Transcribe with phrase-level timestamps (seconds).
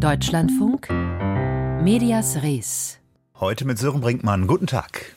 [0.00, 0.88] Deutschlandfunk
[1.82, 2.98] Medias Res.
[3.38, 4.46] Heute mit Sören Brinkmann.
[4.46, 5.14] Guten Tag.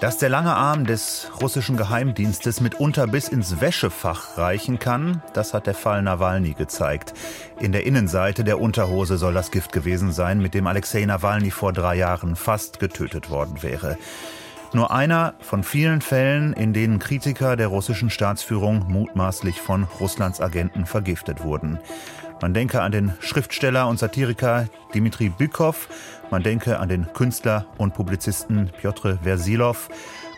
[0.00, 5.68] Dass der lange Arm des russischen Geheimdienstes mitunter bis ins Wäschefach reichen kann, das hat
[5.68, 7.14] der Fall Nawalny gezeigt.
[7.60, 11.72] In der Innenseite der Unterhose soll das Gift gewesen sein, mit dem Alexei Nawalny vor
[11.72, 13.96] drei Jahren fast getötet worden wäre.
[14.74, 20.84] Nur einer von vielen Fällen, in denen Kritiker der russischen Staatsführung mutmaßlich von Russlands Agenten
[20.84, 21.78] vergiftet wurden.
[22.42, 25.88] Man denke an den Schriftsteller und Satiriker Dimitri Bükow,
[26.30, 29.88] man denke an den Künstler und Publizisten Piotr Versilov,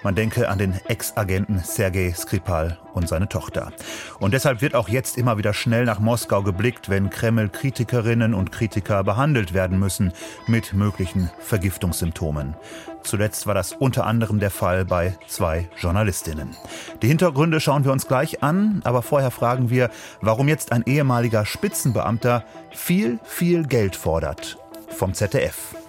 [0.03, 3.73] man denke an den Ex-Agenten Sergei Skripal und seine Tochter.
[4.19, 9.05] Und deshalb wird auch jetzt immer wieder schnell nach Moskau geblickt, wenn Kreml-Kritikerinnen und Kritiker
[9.05, 10.13] behandelt werden müssen
[10.47, 12.55] mit möglichen Vergiftungssymptomen.
[13.03, 16.57] Zuletzt war das unter anderem der Fall bei zwei Journalistinnen.
[17.03, 19.91] Die Hintergründe schauen wir uns gleich an, aber vorher fragen wir,
[20.21, 25.80] warum jetzt ein ehemaliger Spitzenbeamter viel, viel Geld fordert vom ZDF.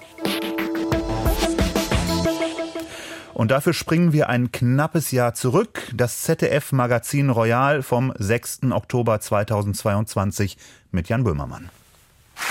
[3.42, 5.82] Und dafür springen wir ein knappes Jahr zurück.
[5.96, 8.60] Das ZDF-Magazin Royal vom 6.
[8.70, 10.58] Oktober 2022
[10.92, 11.72] mit Jan Böhmermann.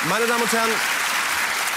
[0.08, 0.68] Meine Damen und Herren,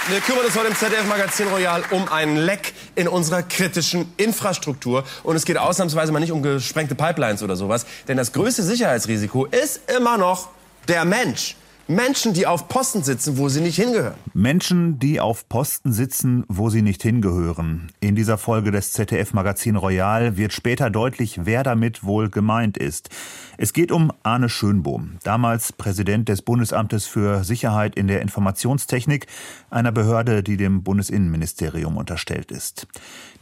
[0.07, 5.03] wir kümmern uns heute im ZDF-Magazin Royal um einen Leck in unserer kritischen Infrastruktur.
[5.21, 7.85] Und es geht ausnahmsweise mal nicht um gesprengte Pipelines oder sowas.
[8.07, 10.49] Denn das größte Sicherheitsrisiko ist immer noch
[10.87, 11.55] der Mensch.
[11.87, 14.15] Menschen, die auf Posten sitzen, wo sie nicht hingehören.
[14.33, 17.91] Menschen, die auf Posten sitzen, wo sie nicht hingehören.
[17.99, 23.09] In dieser Folge des ZDF-Magazin Royal wird später deutlich, wer damit wohl gemeint ist.
[23.57, 29.27] Es geht um Arne Schönbohm, damals Präsident des Bundesamtes für Sicherheit in der Informationstechnik,
[29.69, 32.87] einer Behörde, die dem Bundesinnenministerium unterstellt ist.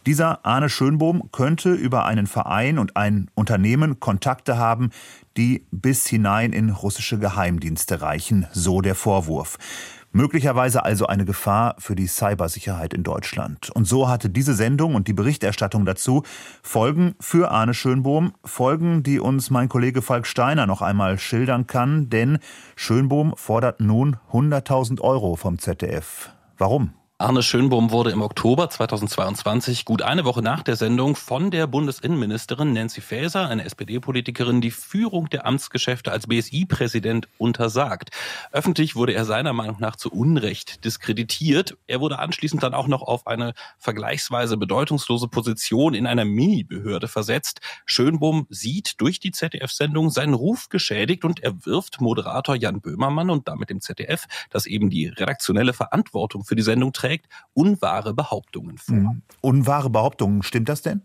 [0.05, 4.89] Dieser Arne Schönbohm könnte über einen Verein und ein Unternehmen Kontakte haben,
[5.37, 9.57] die bis hinein in russische Geheimdienste reichen, so der Vorwurf.
[10.13, 13.69] Möglicherweise also eine Gefahr für die Cybersicherheit in Deutschland.
[13.69, 16.23] Und so hatte diese Sendung und die Berichterstattung dazu
[16.63, 22.09] Folgen für Arne Schönbohm, Folgen, die uns mein Kollege Falk Steiner noch einmal schildern kann,
[22.09, 22.39] denn
[22.75, 26.31] Schönbohm fordert nun 100.000 Euro vom ZDF.
[26.57, 26.93] Warum?
[27.21, 32.73] Arne Schönbohm wurde im Oktober 2022, gut eine Woche nach der Sendung, von der Bundesinnenministerin
[32.73, 38.09] Nancy Faeser, eine SPD-Politikerin, die Führung der Amtsgeschäfte als BSI-Präsident untersagt.
[38.51, 41.77] Öffentlich wurde er seiner Meinung nach zu Unrecht diskreditiert.
[41.85, 47.61] Er wurde anschließend dann auch noch auf eine vergleichsweise bedeutungslose Position in einer Mini-Behörde versetzt.
[47.85, 53.47] Schönbohm sieht durch die ZDF-Sendung seinen Ruf geschädigt und er wirft Moderator Jan Böhmermann und
[53.47, 58.77] damit dem ZDF, das eben die redaktionelle Verantwortung für die Sendung trägt, trägt, unwahre Behauptungen
[58.77, 58.95] vor.
[58.95, 59.21] Mhm.
[59.41, 61.01] Unwahre Behauptungen, stimmt das denn?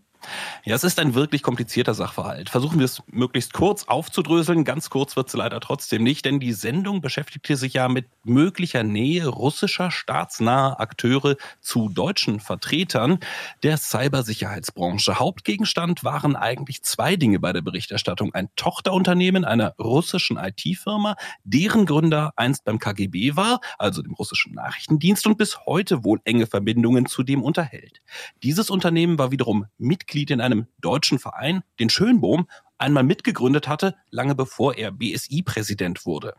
[0.65, 2.51] Ja, es ist ein wirklich komplizierter Sachverhalt.
[2.51, 4.65] Versuchen wir es möglichst kurz aufzudröseln.
[4.65, 8.83] Ganz kurz wird es leider trotzdem nicht, denn die Sendung beschäftigte sich ja mit möglicher
[8.83, 13.21] Nähe russischer staatsnaher Akteure zu deutschen Vertretern
[13.63, 15.19] der Cybersicherheitsbranche.
[15.19, 18.35] Hauptgegenstand waren eigentlich zwei Dinge bei der Berichterstattung.
[18.35, 25.27] Ein Tochterunternehmen einer russischen IT-Firma, deren Gründer einst beim KGB war, also dem russischen Nachrichtendienst
[25.27, 28.03] und bis heute wohl enge Verbindungen zu dem unterhält.
[28.43, 33.97] Dieses Unternehmen war wiederum Mitglied Mitglied in einem deutschen Verein, den Schönbohm, einmal mitgegründet hatte,
[34.09, 36.35] lange bevor er BSI-Präsident wurde.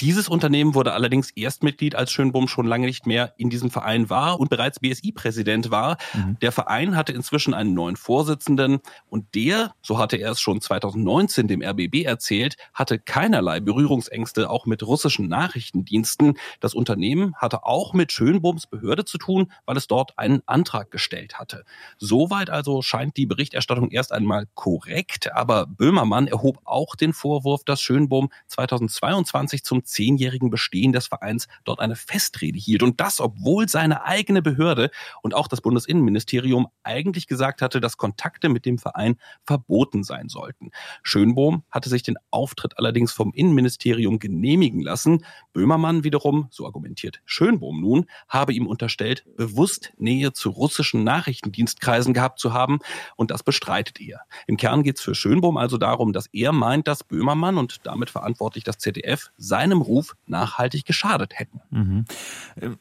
[0.00, 4.40] Dieses Unternehmen wurde allerdings Erstmitglied, als Schönbohm schon lange nicht mehr in diesem Verein war
[4.40, 5.98] und bereits BSI-Präsident war.
[6.14, 6.38] Mhm.
[6.40, 8.80] Der Verein hatte inzwischen einen neuen Vorsitzenden
[9.10, 14.64] und der, so hatte er es schon 2019 dem RBB erzählt, hatte keinerlei Berührungsängste auch
[14.64, 16.38] mit russischen Nachrichtendiensten.
[16.60, 21.38] Das Unternehmen hatte auch mit Schönbohms Behörde zu tun, weil es dort einen Antrag gestellt
[21.38, 21.64] hatte.
[21.98, 27.82] Soweit also scheint die Berichterstattung erst einmal korrekt, aber Böhmermann erhob auch den Vorwurf, dass
[27.82, 32.82] Schönbohm 2022 zum zehnjährigen Bestehen des Vereins dort eine Festrede hielt.
[32.82, 34.90] Und das, obwohl seine eigene Behörde
[35.22, 40.70] und auch das Bundesinnenministerium eigentlich gesagt hatte, dass Kontakte mit dem Verein verboten sein sollten.
[41.02, 45.24] Schönbohm hatte sich den Auftritt allerdings vom Innenministerium genehmigen lassen.
[45.52, 52.38] Böhmermann wiederum, so argumentiert Schönbohm nun, habe ihm unterstellt, bewusst Nähe zu russischen Nachrichtendienstkreisen gehabt
[52.38, 52.78] zu haben.
[53.16, 54.20] Und das bestreitet er.
[54.46, 58.10] Im Kern geht es für Schönbohm also darum, dass er meint, dass Böhmermann und damit
[58.10, 61.60] verantwortlich das ZDF seinem Ruf nachhaltig geschadet hätten.
[61.70, 62.04] Mhm.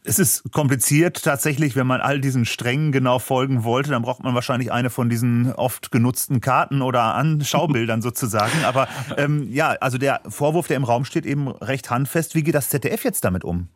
[0.03, 4.35] Es ist kompliziert tatsächlich, wenn man all diesen Strängen genau folgen wollte, dann braucht man
[4.35, 8.63] wahrscheinlich eine von diesen oft genutzten Karten oder Anschaubildern sozusagen.
[8.65, 8.87] Aber
[9.17, 12.35] ähm, ja, also der Vorwurf, der im Raum steht, eben recht handfest.
[12.35, 13.69] Wie geht das ZDF jetzt damit um?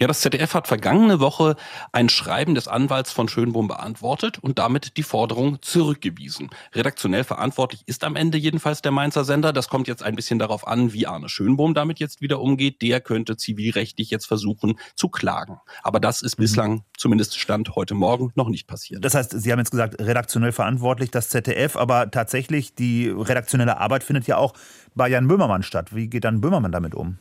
[0.00, 1.56] Ja, das ZDF hat vergangene Woche
[1.92, 6.50] ein Schreiben des Anwalts von Schönbohm beantwortet und damit die Forderung zurückgewiesen.
[6.74, 9.52] Redaktionell verantwortlich ist am Ende jedenfalls der Mainzer Sender.
[9.52, 12.82] Das kommt jetzt ein bisschen darauf an, wie Arne Schönbohm damit jetzt wieder umgeht.
[12.82, 15.60] Der könnte zivilrechtlich jetzt versuchen zu klagen.
[15.82, 16.42] Aber das ist mhm.
[16.42, 19.04] bislang, zumindest Stand heute Morgen, noch nicht passiert.
[19.04, 24.04] Das heißt, Sie haben jetzt gesagt, redaktionell verantwortlich das ZDF, aber tatsächlich die redaktionelle Arbeit
[24.04, 24.54] findet ja auch
[24.94, 25.94] bei Jan Böhmermann statt.
[25.94, 27.18] Wie geht dann Böhmermann damit um?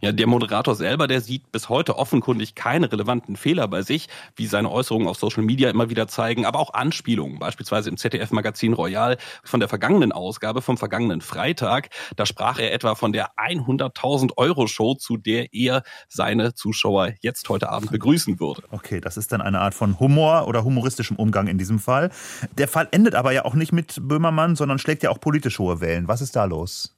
[0.00, 4.46] Ja, der Moderator selber, der sieht bis heute offenkundig keine relevanten Fehler bei sich, wie
[4.46, 9.16] seine Äußerungen auf Social Media immer wieder zeigen, aber auch Anspielungen, beispielsweise im ZDF-Magazin Royal
[9.44, 11.90] von der vergangenen Ausgabe, vom vergangenen Freitag.
[12.16, 17.48] Da sprach er etwa von der 100.000 Euro Show, zu der er seine Zuschauer jetzt
[17.48, 18.62] heute Abend begrüßen würde.
[18.70, 22.10] Okay, das ist dann eine Art von Humor oder humoristischem Umgang in diesem Fall.
[22.58, 25.80] Der Fall endet aber ja auch nicht mit Böhmermann, sondern schlägt ja auch politisch hohe
[25.80, 26.08] Wellen.
[26.08, 26.95] Was ist da los?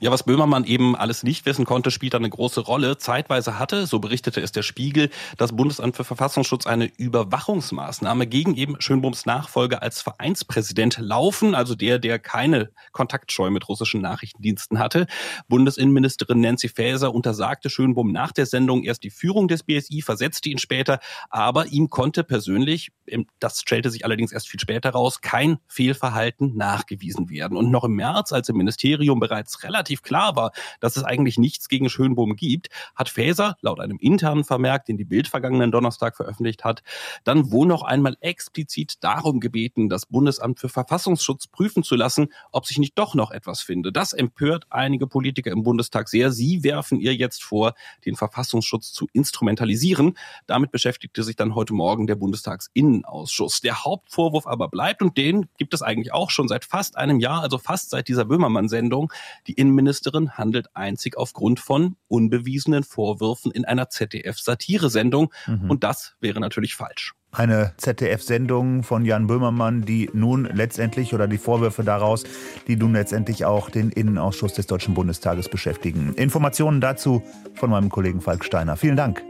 [0.00, 2.98] Ja, was Böhmermann eben alles nicht wissen konnte, spielt eine große Rolle.
[2.98, 8.80] Zeitweise hatte, so berichtete es der Spiegel, das Bundesamt für Verfassungsschutz eine Überwachungsmaßnahme gegen eben
[8.80, 15.06] Schönbohms Nachfolger als Vereinspräsident laufen, also der, der keine Kontaktscheu mit russischen Nachrichtendiensten hatte.
[15.48, 20.58] Bundesinnenministerin Nancy Faeser untersagte Schönbohm nach der Sendung erst die Führung des BSI, versetzte ihn
[20.58, 21.00] später,
[21.30, 22.90] aber ihm konnte persönlich,
[23.38, 27.56] das stellte sich allerdings erst viel später raus, kein Fehlverhalten nachgewiesen werden.
[27.56, 31.38] Und noch im März, als im Ministerium bereits bereits relativ klar war, dass es eigentlich
[31.38, 36.16] nichts gegen Schönbohm gibt, hat Faeser laut einem internen Vermerk, den die Bild vergangenen Donnerstag
[36.16, 36.82] veröffentlicht hat,
[37.24, 42.66] dann wohl noch einmal explizit darum gebeten, das Bundesamt für Verfassungsschutz prüfen zu lassen, ob
[42.66, 43.92] sich nicht doch noch etwas finde.
[43.92, 46.32] Das empört einige Politiker im Bundestag sehr.
[46.32, 50.16] Sie werfen ihr jetzt vor, den Verfassungsschutz zu instrumentalisieren.
[50.46, 53.60] Damit beschäftigte sich dann heute Morgen der Bundestagsinnenausschuss.
[53.60, 57.42] Der Hauptvorwurf aber bleibt und den gibt es eigentlich auch schon seit fast einem Jahr,
[57.42, 59.12] also fast seit dieser Böhmermann-Sendung.
[59.46, 65.32] Die Innenministerin handelt einzig aufgrund von unbewiesenen Vorwürfen in einer ZDF-Satiresendung.
[65.46, 65.70] Mhm.
[65.70, 67.12] Und das wäre natürlich falsch.
[67.32, 72.24] Eine ZDF-Sendung von Jan Böhmermann, die nun letztendlich oder die Vorwürfe daraus,
[72.66, 76.14] die nun letztendlich auch den Innenausschuss des Deutschen Bundestages beschäftigen.
[76.14, 77.22] Informationen dazu
[77.54, 78.76] von meinem Kollegen Falk Steiner.
[78.76, 79.22] Vielen Dank.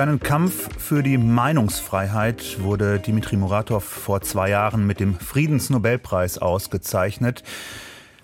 [0.00, 7.42] Seinen Kampf für die Meinungsfreiheit wurde Dmitri Muratov vor zwei Jahren mit dem Friedensnobelpreis ausgezeichnet.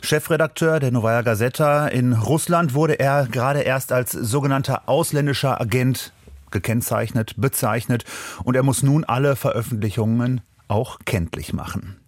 [0.00, 6.14] Chefredakteur der Novaya Gazeta in Russland wurde er gerade erst als sogenannter ausländischer Agent
[6.50, 8.06] gekennzeichnet, bezeichnet
[8.42, 12.00] und er muss nun alle Veröffentlichungen auch kenntlich machen.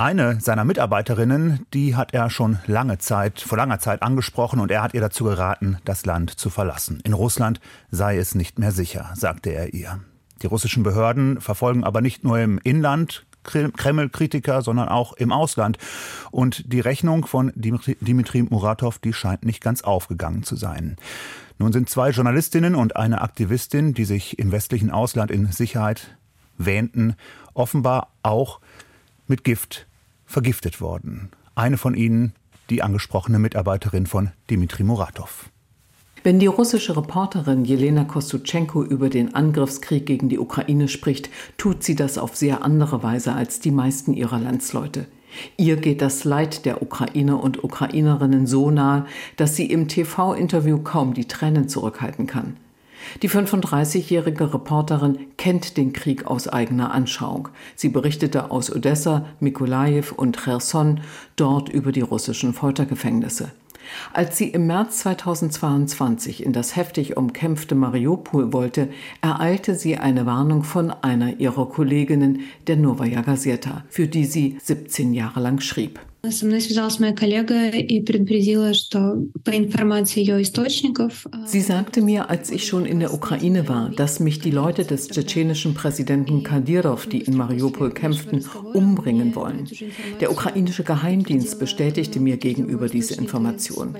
[0.00, 4.80] Eine seiner Mitarbeiterinnen, die hat er schon lange Zeit, vor langer Zeit angesprochen und er
[4.80, 7.00] hat ihr dazu geraten, das Land zu verlassen.
[7.02, 7.60] In Russland
[7.90, 9.98] sei es nicht mehr sicher, sagte er ihr.
[10.40, 15.78] Die russischen Behörden verfolgen aber nicht nur im Inland Kreml-Kritiker, sondern auch im Ausland.
[16.30, 20.94] Und die Rechnung von Dimitri Muratov, die scheint nicht ganz aufgegangen zu sein.
[21.58, 26.16] Nun sind zwei Journalistinnen und eine Aktivistin, die sich im westlichen Ausland in Sicherheit
[26.56, 27.16] wähnten,
[27.52, 28.60] offenbar auch
[29.26, 29.87] mit Gift
[30.28, 31.30] vergiftet worden.
[31.56, 32.34] Eine von ihnen,
[32.70, 35.50] die angesprochene Mitarbeiterin von Dimitri Muratov.
[36.22, 41.94] Wenn die russische Reporterin Jelena Kostuschenko über den Angriffskrieg gegen die Ukraine spricht, tut sie
[41.94, 45.06] das auf sehr andere Weise als die meisten ihrer Landsleute.
[45.56, 49.06] Ihr geht das Leid der Ukrainer und Ukrainerinnen so nahe,
[49.36, 52.56] dass sie im TV-Interview kaum die Tränen zurückhalten kann.
[53.22, 57.48] Die 35-jährige Reporterin kennt den Krieg aus eigener Anschauung.
[57.74, 61.00] Sie berichtete aus Odessa, Mikolajew und Cherson,
[61.36, 63.50] dort über die russischen Foltergefängnisse.
[64.12, 68.88] Als sie im März 2022 in das heftig umkämpfte Mariupol wollte,
[69.22, 75.14] ereilte sie eine Warnung von einer ihrer Kolleginnen der Novaya Gazeta, für die sie 17
[75.14, 76.00] Jahre lang schrieb.
[76.29, 81.27] Со мной связалась моя коллега и предупредила, что по информации ее источников...
[81.45, 85.09] Sie sagte mir, als ich schon in der Ukraine war, dass mich die Leute des
[85.09, 89.67] tschetschenischen Präsidenten Kadyrov, die in Mariupol kämpften, umbringen wollen.
[90.21, 93.97] Der ukrainische Geheimdienst bestätigte mir gegenüber diese Information.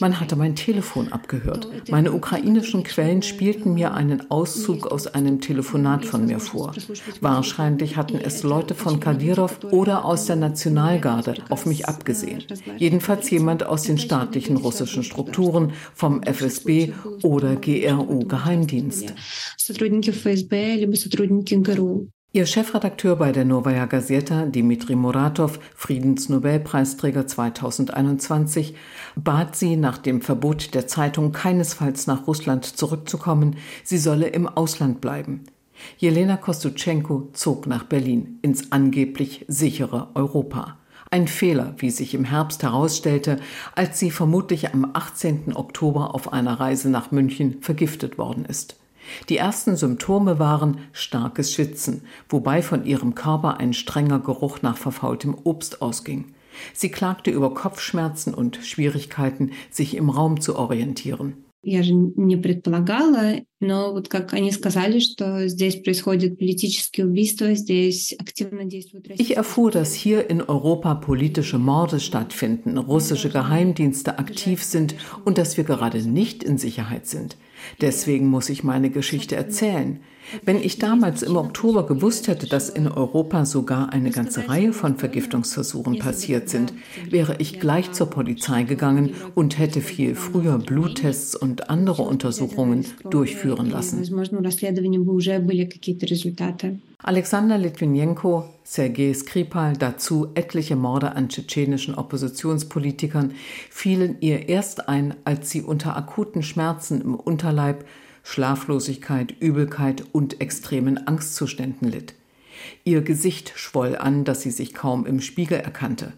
[0.00, 1.68] Man hatte mein Telefon abgehört.
[1.88, 6.74] Meine ukrainischen Quellen spielten mir einen Auszug aus einem Telefonat von mir vor.
[7.20, 12.43] Wahrscheinlich hatten es Leute von Kadyrov oder aus der Nationalgarde auf mich abgesehen.
[12.77, 16.93] Jedenfalls jemand aus den staatlichen russischen Strukturen, vom FSB
[17.23, 19.13] oder GRU-Geheimdienst.
[22.35, 28.75] Ihr Chefredakteur bei der Novaya Gazeta, Dmitri Muratov, Friedensnobelpreisträger 2021,
[29.15, 33.55] bat sie, nach dem Verbot der Zeitung keinesfalls nach Russland zurückzukommen,
[33.85, 35.45] sie solle im Ausland bleiben.
[35.97, 40.77] Jelena Kostutschenko zog nach Berlin ins angeblich sichere Europa.
[41.10, 43.38] Ein Fehler, wie sich im Herbst herausstellte,
[43.74, 45.56] als sie vermutlich am 18.
[45.56, 48.76] Oktober auf einer Reise nach München vergiftet worden ist.
[49.28, 55.36] Die ersten Symptome waren starkes Schwitzen, wobei von ihrem Körper ein strenger Geruch nach verfaultem
[55.42, 56.26] Obst ausging.
[56.74, 61.44] Sie klagte über Kopfschmerzen und Schwierigkeiten, sich im Raum zu orientieren.
[61.62, 68.14] Я же не предполагала, но вот как они сказали, что здесь происходят политические убийства, здесь
[68.18, 74.94] активно действуют Ich erfuhr, dass hier in Europa politische Morde stattfinden, russische Geheimdienste aktiv sind
[75.24, 77.36] und dass wir gerade nicht in Sicherheit sind.
[77.80, 80.00] Deswegen muss ich meine Geschichte erzählen.
[80.44, 84.96] Wenn ich damals im Oktober gewusst hätte, dass in Europa sogar eine ganze Reihe von
[84.96, 86.72] Vergiftungsversuchen passiert sind,
[87.08, 92.86] wäre ich gleich zur Polizei gegangen und hätte viel früher Bluttests und andere Untersuchungen
[93.45, 93.99] durchführen lassen.
[97.03, 103.33] Alexander Litvinenko, Sergei Skripal, dazu etliche Morde an tschetschenischen Oppositionspolitikern
[103.69, 107.85] fielen ihr erst ein, als sie unter akuten Schmerzen im Unterleib
[108.23, 112.15] Schlaflosigkeit, Übelkeit und extremen Angstzuständen litt.
[112.83, 116.13] Ihr Gesicht schwoll an, dass sie sich kaum im Spiegel erkannte.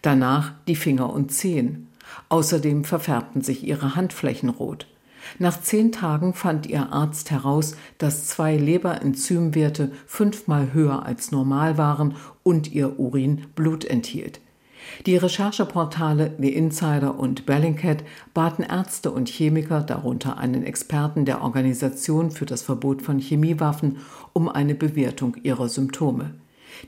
[0.00, 1.88] Danach die Finger und Zehen.
[2.30, 4.86] Außerdem verfärbten sich ihre Handflächen rot.
[5.38, 12.14] Nach zehn Tagen fand ihr Arzt heraus, dass zwei Leberenzymwerte fünfmal höher als normal waren
[12.42, 14.40] und ihr Urin Blut enthielt.
[15.06, 18.02] Die Rechercheportale The Insider und Bellingcat
[18.34, 23.98] baten Ärzte und Chemiker, darunter einen Experten der Organisation für das Verbot von Chemiewaffen,
[24.32, 26.34] um eine Bewertung ihrer Symptome.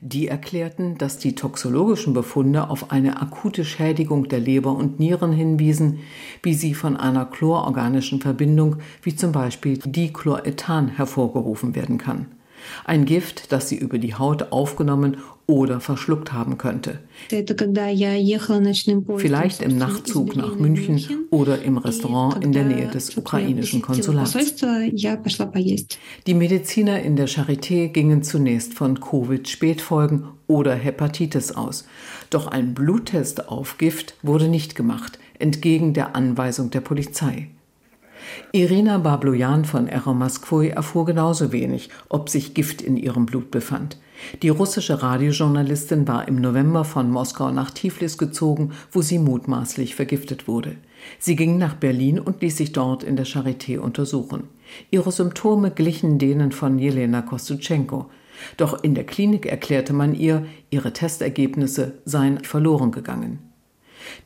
[0.00, 6.00] Die erklärten, dass die toxologischen Befunde auf eine akute Schädigung der Leber und Nieren hinwiesen,
[6.42, 12.26] wie sie von einer chlororganischen Verbindung wie zum Beispiel Dichlorethan hervorgerufen werden kann.
[12.84, 15.16] Ein Gift, das sie über die Haut aufgenommen
[15.46, 17.00] oder verschluckt haben könnte.
[19.16, 24.36] Vielleicht im Nachtzug nach München oder im Restaurant in der Nähe des ukrainischen Konsulats.
[26.26, 31.86] Die Mediziner in der Charité gingen zunächst von Covid-Spätfolgen oder Hepatitis aus.
[32.30, 37.48] Doch ein Bluttest auf Gift wurde nicht gemacht, entgegen der Anweisung der Polizei.
[38.52, 43.98] Irina Bablojan von Eromaskvoi erfuhr genauso wenig, ob sich Gift in ihrem Blut befand.
[44.42, 50.46] Die russische Radiojournalistin war im November von Moskau nach Tiflis gezogen, wo sie mutmaßlich vergiftet
[50.46, 50.76] wurde.
[51.18, 54.44] Sie ging nach Berlin und ließ sich dort in der Charité untersuchen.
[54.90, 58.06] Ihre Symptome glichen denen von Jelena Kostutschenko.
[58.56, 63.51] Doch in der Klinik erklärte man ihr, ihre Testergebnisse seien verloren gegangen.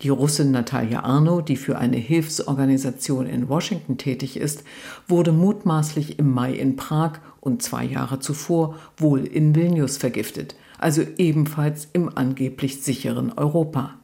[0.02, 4.64] Die Russin Natalia Arno, die für eine Hilfsorganisation in Washington tätig ist,
[5.08, 11.02] wurde mutmaßlich im Mai in Prag und zwei Jahre zuvor wohl in Vilnius vergiftet, also
[11.16, 13.94] ebenfalls im angeblich sicheren Europa.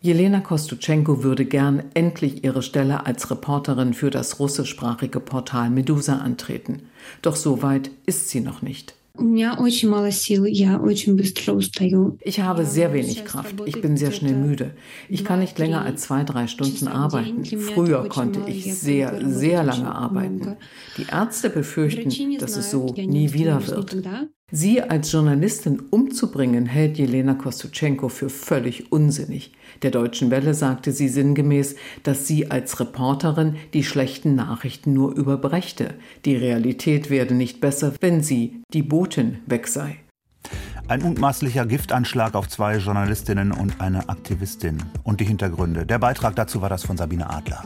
[0.00, 6.82] Jelena Kostutschenko würde gern endlich ihre Stelle als Reporterin für das russischsprachige Portal Medusa antreten.
[7.22, 8.97] Doch so weit ist sie noch nicht.
[12.20, 13.54] Ich habe sehr wenig Kraft.
[13.66, 14.74] Ich bin sehr schnell müde.
[15.08, 17.44] Ich kann nicht länger als zwei, drei Stunden arbeiten.
[17.44, 20.56] Früher konnte ich sehr, sehr lange arbeiten.
[20.96, 23.96] Die Ärzte befürchten, dass es so nie wieder wird.
[24.50, 29.52] Sie als Journalistin umzubringen, hält Jelena Kostutschenko für völlig unsinnig.
[29.82, 35.94] Der Deutschen Welle sagte sie sinngemäß, dass sie als Reporterin die schlechten Nachrichten nur überbrächte.
[36.24, 39.96] Die Realität werde nicht besser, wenn sie, die Botin, weg sei.
[40.88, 44.82] Ein mutmaßlicher Giftanschlag auf zwei Journalistinnen und eine Aktivistin.
[45.02, 45.84] Und die Hintergründe.
[45.84, 47.64] Der Beitrag dazu war das von Sabine Adler.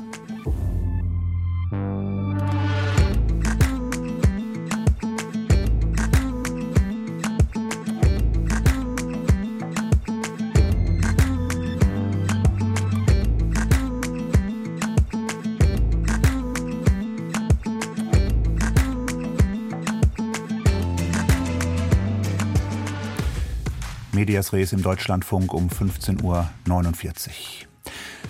[24.23, 26.49] Medias Res im Deutschlandfunk um 15.49 Uhr.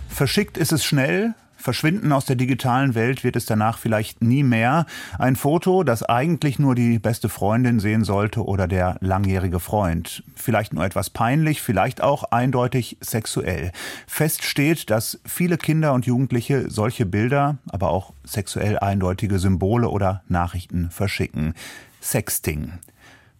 [0.08, 4.86] Verschickt ist es schnell, Verschwinden aus der digitalen Welt wird es danach vielleicht nie mehr.
[5.18, 10.24] Ein Foto, das eigentlich nur die beste Freundin sehen sollte oder der langjährige Freund.
[10.34, 13.70] Vielleicht nur etwas peinlich, vielleicht auch eindeutig sexuell.
[14.06, 20.22] Fest steht, dass viele Kinder und Jugendliche solche Bilder, aber auch sexuell eindeutige Symbole oder
[20.26, 21.52] Nachrichten verschicken.
[22.00, 22.78] Sexting.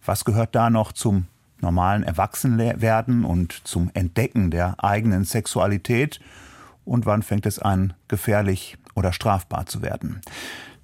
[0.05, 1.25] Was gehört da noch zum
[1.63, 6.19] normalen Erwachsenwerden und zum Entdecken der eigenen Sexualität?
[6.85, 10.21] Und wann fängt es an, gefährlich oder strafbar zu werden?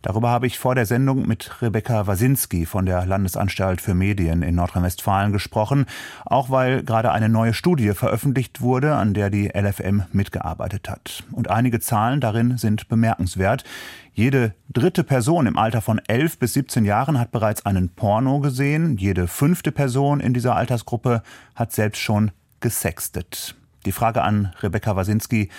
[0.01, 4.55] Darüber habe ich vor der Sendung mit Rebecca Wasinski von der Landesanstalt für Medien in
[4.55, 5.87] Nordrhein-Westfalen gesprochen,
[6.25, 11.23] auch weil gerade eine neue Studie veröffentlicht wurde, an der die LFM mitgearbeitet hat.
[11.33, 13.65] Und einige Zahlen darin sind bemerkenswert.
[14.13, 18.97] Jede dritte Person im Alter von 11 bis 17 Jahren hat bereits einen Porno gesehen.
[18.97, 21.23] Jede fünfte Person in dieser Altersgruppe
[21.55, 23.55] hat selbst schon gesextet.
[23.85, 25.49] Die Frage an Rebecca Wasinski,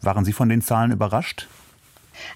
[0.00, 1.48] waren Sie von den Zahlen überrascht?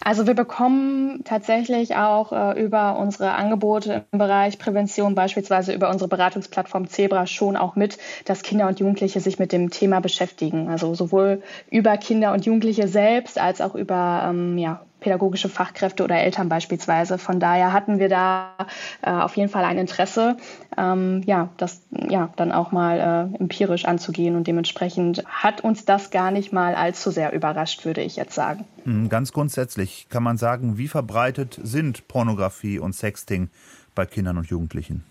[0.02, 6.09] Also wir bekommen tatsächlich auch äh, über unsere Angebote im Bereich Prävention, beispielsweise über unsere
[6.09, 10.68] Beratungsplattform Zebra, schon auch mit, dass Kinder und Jugendliche sich mit dem Thema beschäftigen.
[10.68, 16.17] Also sowohl über Kinder und Jugendliche selbst als auch über ähm, ja, pädagogische Fachkräfte oder
[16.17, 17.19] Eltern beispielsweise.
[17.19, 18.53] Von daher hatten wir da
[19.03, 20.37] äh, auf jeden Fall ein Interesse,
[20.76, 26.11] ähm, ja, das ja dann auch mal äh, empirisch anzugehen und dementsprechend hat uns das
[26.11, 28.65] gar nicht mal allzu sehr überrascht, würde ich jetzt sagen.
[28.85, 33.50] Hm, ganz grundsätzlich kann man sagen, wie verbreitet sind Pornografie und Sexting
[33.95, 35.05] bei Kindern und Jugendlichen?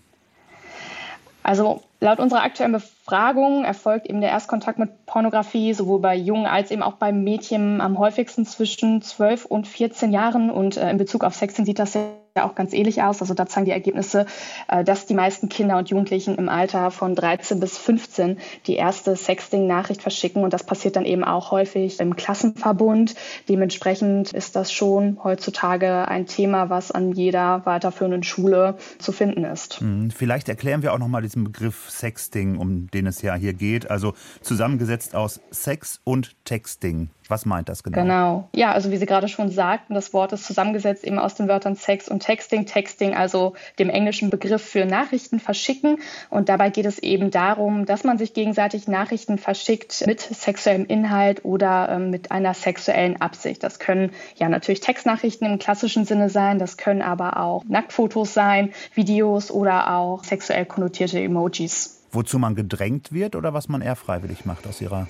[1.46, 6.72] Also laut unserer aktuellen Befragung erfolgt eben der Erstkontakt mit Pornografie sowohl bei Jungen als
[6.72, 10.50] eben auch bei Mädchen am häufigsten zwischen 12 und 14 Jahren.
[10.50, 11.96] Und äh, in Bezug auf Sexting sieht das
[12.44, 13.20] auch ganz ähnlich aus.
[13.20, 14.26] Also da zeigen die Ergebnisse,
[14.68, 19.16] äh, dass die meisten Kinder und Jugendlichen im Alter von 13 bis 15 die erste
[19.16, 20.44] Sexting-Nachricht verschicken.
[20.44, 23.14] Und das passiert dann eben auch häufig im Klassenverbund.
[23.48, 29.80] Dementsprechend ist das schon heutzutage ein Thema, was an jeder weiterführenden Schule zu finden ist.
[29.80, 33.90] Hm, vielleicht erklären wir auch nochmal diesen Begriff Sexting, um den es ja hier geht.
[33.90, 37.10] Also zusammengesetzt aus Sex und Texting.
[37.28, 37.98] Was meint das genau?
[37.98, 38.48] Genau.
[38.54, 41.74] Ja, also wie Sie gerade schon sagten, das Wort ist zusammengesetzt eben aus den Wörtern
[41.74, 42.66] Sex und Texting.
[42.66, 45.98] Texting, also dem englischen Begriff für Nachrichten verschicken.
[46.30, 51.44] Und dabei geht es eben darum, dass man sich gegenseitig Nachrichten verschickt mit sexuellem Inhalt
[51.44, 53.62] oder ähm, mit einer sexuellen Absicht.
[53.62, 56.58] Das können ja natürlich Textnachrichten im klassischen Sinne sein.
[56.58, 61.96] Das können aber auch Nacktfotos sein, Videos oder auch sexuell konnotierte Emojis.
[62.12, 65.06] Wozu man gedrängt wird oder was man eher freiwillig macht aus Ihrer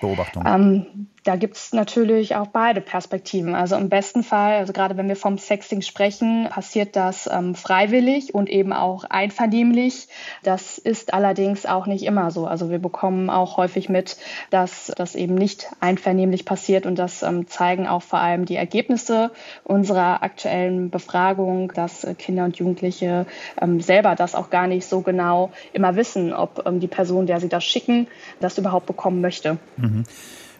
[0.00, 0.44] Beobachtung?
[0.46, 3.54] Ähm, da gibt es natürlich auch beide Perspektiven.
[3.54, 8.34] Also im besten Fall, also gerade wenn wir vom Sexting sprechen, passiert das ähm, freiwillig
[8.34, 10.08] und eben auch einvernehmlich.
[10.42, 12.46] Das ist allerdings auch nicht immer so.
[12.46, 14.16] Also wir bekommen auch häufig mit,
[14.48, 19.30] dass das eben nicht einvernehmlich passiert und das ähm, zeigen auch vor allem die Ergebnisse
[19.64, 23.26] unserer aktuellen Befragung, dass äh, Kinder und Jugendliche
[23.60, 27.40] ähm, selber das auch gar nicht so genau immer wissen, ob ähm, die Person, der
[27.40, 28.06] sie das schicken,
[28.40, 29.58] das überhaupt bekommen möchte.
[29.76, 30.04] Mhm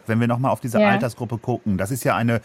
[0.07, 0.89] wenn wir nochmal auf diese ja.
[0.89, 2.41] Altersgruppe gucken, das ist ja eine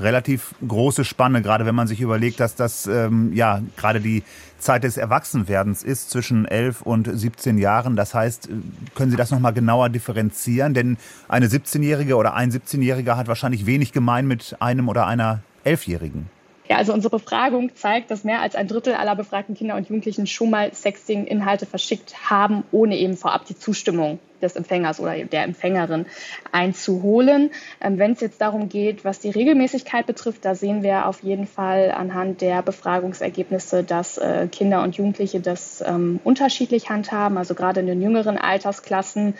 [0.00, 4.22] relativ große Spanne, gerade wenn man sich überlegt, dass das ähm, ja gerade die
[4.58, 7.96] Zeit des Erwachsenwerdens ist, zwischen 11 und 17 Jahren.
[7.96, 8.52] Das heißt, äh,
[8.94, 10.74] können Sie das nochmal genauer differenzieren?
[10.74, 10.96] Denn
[11.28, 16.28] eine 17-Jährige oder ein 17-Jähriger hat wahrscheinlich wenig gemein mit einem oder einer Elfjährigen.
[16.68, 20.26] Ja, also unsere Befragung zeigt, dass mehr als ein Drittel aller befragten Kinder und Jugendlichen
[20.26, 26.06] schon mal Sexting-Inhalte verschickt haben, ohne eben vorab die Zustimmung des Empfängers oder der Empfängerin
[26.52, 27.50] einzuholen.
[27.80, 31.46] Ähm, Wenn es jetzt darum geht, was die Regelmäßigkeit betrifft, da sehen wir auf jeden
[31.46, 37.38] Fall anhand der Befragungsergebnisse, dass äh, Kinder und Jugendliche das ähm, unterschiedlich handhaben.
[37.38, 39.34] Also gerade in den jüngeren Altersklassen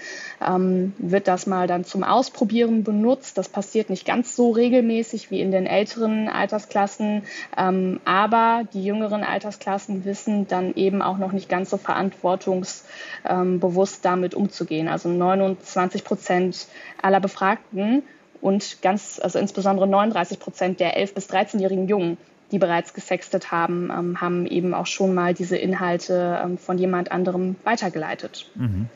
[0.46, 3.38] ähm, wird das mal dann zum Ausprobieren benutzt.
[3.38, 7.22] Das passiert nicht ganz so regelmäßig wie in den älteren Altersklassen.
[7.56, 14.34] Ähm, aber die jüngeren Altersklassen wissen dann eben auch noch nicht ganz so verantwortungsbewusst damit
[14.34, 16.66] umzugehen also 29 Prozent
[17.00, 18.02] aller Befragten
[18.40, 22.16] und ganz, also insbesondere 39 Prozent der 11- bis 13-jährigen Jungen,
[22.50, 27.12] die bereits gesextet haben, ähm, haben eben auch schon mal diese Inhalte ähm, von jemand
[27.12, 28.50] anderem weitergeleitet.
[28.54, 28.88] Mhm.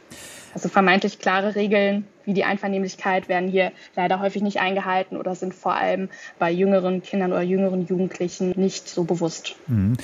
[0.55, 5.53] Also vermeintlich klare Regeln wie die Einvernehmlichkeit werden hier leider häufig nicht eingehalten oder sind
[5.53, 9.57] vor allem bei jüngeren Kindern oder jüngeren Jugendlichen nicht so bewusst.
[9.67, 9.97] Mhm.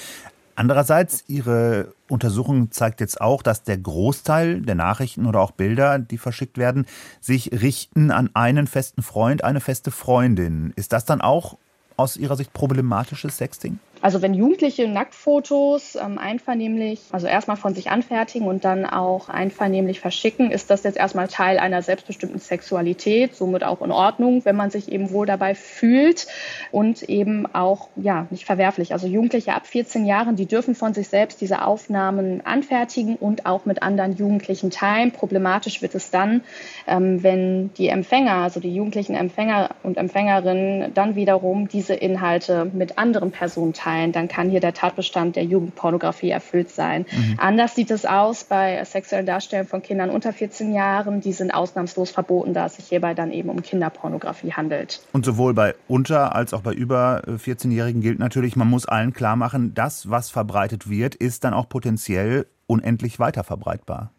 [0.60, 6.18] Andererseits, Ihre Untersuchung zeigt jetzt auch, dass der Großteil der Nachrichten oder auch Bilder, die
[6.18, 6.84] verschickt werden,
[7.18, 10.74] sich richten an einen festen Freund, eine feste Freundin.
[10.76, 11.56] Ist das dann auch
[11.96, 13.78] aus Ihrer Sicht problematisches Sexting?
[14.02, 20.00] Also wenn Jugendliche Nacktfotos ähm, einvernehmlich, also erstmal von sich anfertigen und dann auch einvernehmlich
[20.00, 24.70] verschicken, ist das jetzt erstmal Teil einer selbstbestimmten Sexualität, somit auch in Ordnung, wenn man
[24.70, 26.28] sich eben wohl dabei fühlt
[26.72, 28.94] und eben auch ja nicht verwerflich.
[28.94, 33.66] Also Jugendliche ab 14 Jahren, die dürfen von sich selbst diese Aufnahmen anfertigen und auch
[33.66, 35.12] mit anderen Jugendlichen teilen.
[35.12, 36.42] Problematisch wird es dann,
[36.86, 42.96] ähm, wenn die Empfänger, also die jugendlichen Empfänger und Empfängerinnen, dann wiederum diese Inhalte mit
[42.96, 47.06] anderen Personen teilen mitteilen, dann kann hier der Tatbestand der Jugendpornografie erfüllt sein.
[47.10, 47.34] Mhm.
[47.38, 51.20] Anders sieht es aus bei sexuellen Darstellungen von Kindern unter 14 Jahren.
[51.20, 55.00] Die sind ausnahmslos verboten, da es sich hierbei dann eben um Kinderpornografie handelt.
[55.12, 59.36] Und sowohl bei unter als auch bei über 14-Jährigen gilt natürlich, man muss allen klar
[59.36, 64.12] machen, das, was verbreitet wird, ist dann auch potenziell unendlich weiter verbreitbar.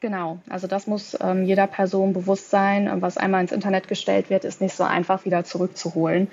[0.00, 2.88] Genau, also das muss ähm, jeder Person bewusst sein.
[3.02, 6.28] Was einmal ins Internet gestellt wird, ist nicht so einfach wieder zurückzuholen.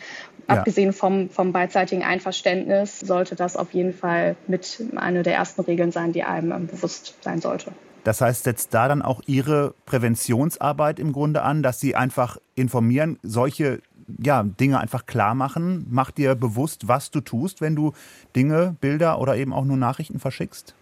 [0.48, 0.58] Ja.
[0.58, 5.92] Abgesehen vom, vom beidseitigen Einverständnis sollte das auf jeden Fall mit einer der ersten Regeln
[5.92, 7.72] sein, die einem ähm, bewusst sein sollte.
[8.04, 13.18] Das heißt, setzt da dann auch Ihre Präventionsarbeit im Grunde an, dass Sie einfach informieren,
[13.24, 13.82] solche
[14.24, 15.88] ja, Dinge einfach klar machen?
[15.90, 17.94] Macht dir bewusst, was du tust, wenn du
[18.36, 20.76] Dinge, Bilder oder eben auch nur Nachrichten verschickst?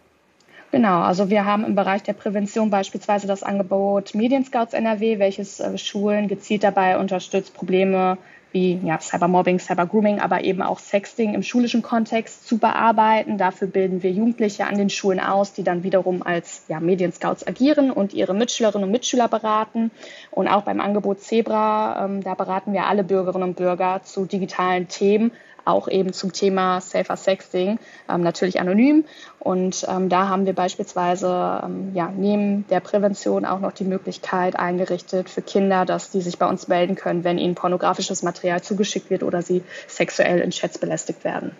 [0.73, 5.77] Genau, also wir haben im Bereich der Prävention beispielsweise das Angebot Medienscouts NRW, welches äh,
[5.77, 8.17] Schulen gezielt dabei unterstützt, Probleme
[8.53, 13.37] wie ja, Cybermobbing, Cybergrooming, aber eben auch Sexting im schulischen Kontext zu bearbeiten.
[13.37, 17.91] Dafür bilden wir Jugendliche an den Schulen aus, die dann wiederum als ja, Medienscouts agieren
[17.91, 19.91] und ihre Mitschülerinnen und Mitschüler beraten.
[20.31, 24.87] Und auch beim Angebot Zebra, ähm, da beraten wir alle Bürgerinnen und Bürger zu digitalen
[24.87, 25.33] Themen,
[25.65, 29.05] auch eben zum Thema Safer Sexting, ähm, natürlich anonym.
[29.39, 34.57] Und ähm, da haben wir beispielsweise ähm, ja, neben der Prävention auch noch die Möglichkeit
[34.57, 39.09] eingerichtet für Kinder, dass die sich bei uns melden können, wenn ihnen pornografisches Material zugeschickt
[39.09, 41.51] wird oder sie sexuell in Chats belästigt werden.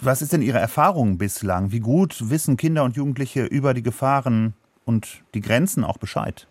[0.00, 1.70] Was ist denn Ihre Erfahrung bislang?
[1.70, 6.48] Wie gut wissen Kinder und Jugendliche über die Gefahren und die Grenzen auch Bescheid?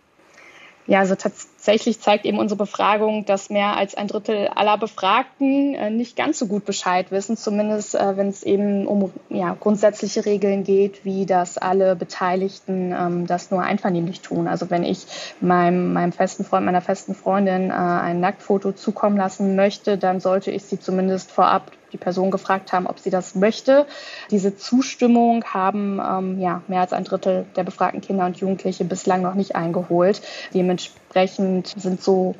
[0.87, 5.91] Ja, also tatsächlich zeigt eben unsere Befragung, dass mehr als ein Drittel aller Befragten äh,
[5.91, 10.63] nicht ganz so gut Bescheid wissen, zumindest äh, wenn es eben um ja, grundsätzliche Regeln
[10.63, 14.47] geht, wie dass alle Beteiligten ähm, das nur einvernehmlich tun.
[14.47, 15.05] Also wenn ich
[15.39, 20.49] meinem, meinem festen Freund, meiner festen Freundin äh, ein Nacktfoto zukommen lassen möchte, dann sollte
[20.49, 23.85] ich sie zumindest vorab die Person gefragt haben, ob sie das möchte.
[24.29, 29.21] Diese Zustimmung haben ähm, ja, mehr als ein Drittel der befragten Kinder und Jugendliche bislang
[29.21, 30.21] noch nicht eingeholt.
[30.53, 32.35] Dementsprechend sind so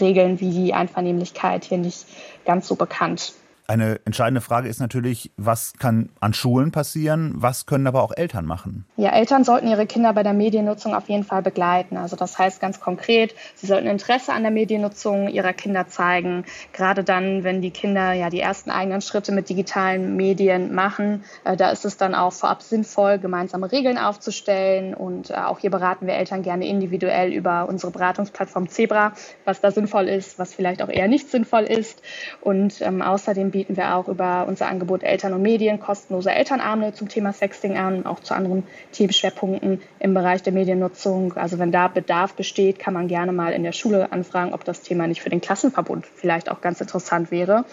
[0.00, 2.06] Regeln wie die Einvernehmlichkeit hier nicht
[2.44, 3.34] ganz so bekannt.
[3.68, 8.44] Eine entscheidende Frage ist natürlich, was kann an Schulen passieren, was können aber auch Eltern
[8.44, 8.86] machen?
[8.96, 11.96] Ja, Eltern sollten ihre Kinder bei der Mediennutzung auf jeden Fall begleiten.
[11.96, 16.44] Also das heißt ganz konkret, sie sollten Interesse an der Mediennutzung ihrer Kinder zeigen.
[16.72, 21.56] Gerade dann, wenn die Kinder ja die ersten eigenen Schritte mit digitalen Medien machen, äh,
[21.56, 24.92] da ist es dann auch vorab sinnvoll, gemeinsame Regeln aufzustellen.
[24.92, 29.12] Und äh, auch hier beraten wir Eltern gerne individuell über unsere Beratungsplattform Zebra,
[29.44, 32.02] was da sinnvoll ist, was vielleicht auch eher nicht sinnvoll ist.
[32.40, 37.08] Und ähm, außerdem bieten wir auch über unser Angebot Eltern und Medien kostenlose Elternabende zum
[37.08, 41.34] Thema Sexting an, auch zu anderen Themenschwerpunkten im Bereich der Mediennutzung.
[41.34, 44.80] Also wenn da Bedarf besteht, kann man gerne mal in der Schule anfragen, ob das
[44.80, 47.64] Thema nicht für den Klassenverbund vielleicht auch ganz interessant wäre.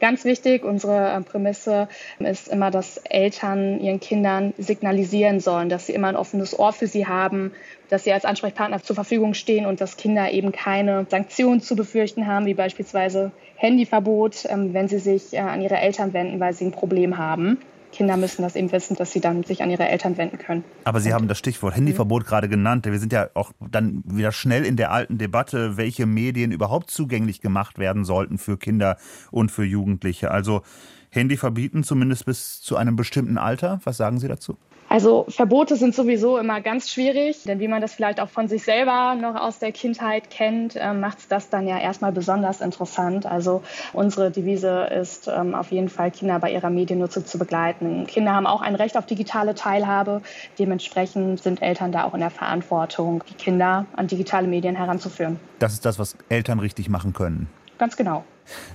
[0.00, 1.88] Ganz wichtig, unsere äh, Prämisse
[2.20, 6.86] ist immer, dass Eltern ihren Kindern signalisieren sollen, dass sie immer ein offenes Ohr für
[6.86, 7.52] sie haben,
[7.88, 12.26] dass sie als Ansprechpartner zur Verfügung stehen und dass Kinder eben keine Sanktionen zu befürchten
[12.26, 16.66] haben, wie beispielsweise Handyverbot, ähm, wenn sie sich äh, an ihre Eltern wenden, weil sie
[16.66, 17.58] ein Problem haben.
[17.92, 20.64] Kinder müssen das eben wissen, dass sie dann sich an ihre Eltern wenden können.
[20.84, 22.26] Aber Sie haben das Stichwort Handyverbot mhm.
[22.26, 22.86] gerade genannt.
[22.86, 27.40] Wir sind ja auch dann wieder schnell in der alten Debatte, welche Medien überhaupt zugänglich
[27.40, 28.96] gemacht werden sollten für Kinder
[29.30, 30.30] und für Jugendliche.
[30.30, 30.62] Also
[31.10, 33.80] Handy verbieten, zumindest bis zu einem bestimmten Alter.
[33.84, 34.58] Was sagen Sie dazu?
[34.88, 38.62] Also Verbote sind sowieso immer ganz schwierig, denn wie man das vielleicht auch von sich
[38.62, 43.26] selber noch aus der Kindheit kennt, äh, macht es das dann ja erstmal besonders interessant.
[43.26, 48.06] Also unsere Devise ist ähm, auf jeden Fall, Kinder bei ihrer Mediennutzung zu begleiten.
[48.06, 50.22] Kinder haben auch ein Recht auf digitale Teilhabe.
[50.58, 55.38] Dementsprechend sind Eltern da auch in der Verantwortung, die Kinder an digitale Medien heranzuführen.
[55.58, 57.48] Das ist das, was Eltern richtig machen können.
[57.76, 58.24] Ganz genau.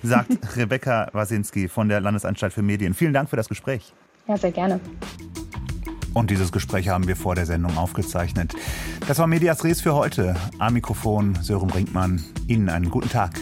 [0.04, 2.94] Sagt Rebecca Wasinski von der Landesanstalt für Medien.
[2.94, 3.94] Vielen Dank für das Gespräch.
[4.28, 4.80] Ja, sehr gerne.
[6.14, 8.54] Und dieses Gespräch haben wir vor der Sendung aufgezeichnet.
[9.08, 10.36] Das war Medias Res für heute.
[10.60, 12.24] Am Mikrofon Sören Brinkmann.
[12.48, 13.40] Ihnen einen guten Tag.